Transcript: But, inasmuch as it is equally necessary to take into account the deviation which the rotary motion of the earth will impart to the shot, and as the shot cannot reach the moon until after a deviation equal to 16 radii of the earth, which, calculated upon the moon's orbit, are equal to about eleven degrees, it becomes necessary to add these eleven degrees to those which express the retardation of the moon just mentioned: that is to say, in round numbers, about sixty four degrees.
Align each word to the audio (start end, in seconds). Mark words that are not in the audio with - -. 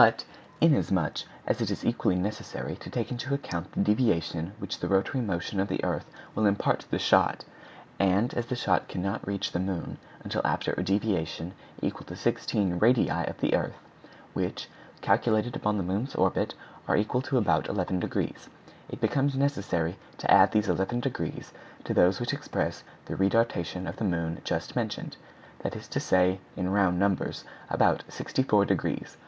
But, 0.00 0.24
inasmuch 0.58 1.18
as 1.46 1.60
it 1.60 1.70
is 1.70 1.84
equally 1.84 2.14
necessary 2.16 2.76
to 2.76 2.88
take 2.88 3.10
into 3.10 3.34
account 3.34 3.72
the 3.72 3.80
deviation 3.82 4.54
which 4.58 4.80
the 4.80 4.88
rotary 4.88 5.20
motion 5.20 5.60
of 5.60 5.68
the 5.68 5.84
earth 5.84 6.06
will 6.34 6.46
impart 6.46 6.80
to 6.80 6.90
the 6.90 6.98
shot, 6.98 7.44
and 7.98 8.32
as 8.32 8.46
the 8.46 8.56
shot 8.56 8.88
cannot 8.88 9.26
reach 9.26 9.52
the 9.52 9.60
moon 9.60 9.98
until 10.24 10.40
after 10.46 10.72
a 10.78 10.82
deviation 10.82 11.52
equal 11.82 12.06
to 12.06 12.16
16 12.16 12.78
radii 12.78 13.10
of 13.10 13.36
the 13.40 13.54
earth, 13.54 13.74
which, 14.32 14.66
calculated 15.02 15.56
upon 15.56 15.76
the 15.76 15.82
moon's 15.82 16.14
orbit, 16.14 16.54
are 16.88 16.96
equal 16.96 17.20
to 17.20 17.36
about 17.36 17.68
eleven 17.68 18.00
degrees, 18.00 18.48
it 18.88 18.98
becomes 18.98 19.36
necessary 19.36 19.98
to 20.16 20.30
add 20.30 20.52
these 20.52 20.70
eleven 20.70 21.00
degrees 21.00 21.52
to 21.84 21.92
those 21.92 22.18
which 22.18 22.32
express 22.32 22.82
the 23.04 23.14
retardation 23.14 23.86
of 23.86 23.96
the 23.96 24.04
moon 24.08 24.40
just 24.42 24.74
mentioned: 24.74 25.18
that 25.58 25.76
is 25.76 25.86
to 25.86 26.00
say, 26.00 26.40
in 26.56 26.70
round 26.70 26.98
numbers, 26.98 27.44
about 27.68 28.04
sixty 28.08 28.42
four 28.42 28.64
degrees. 28.64 29.18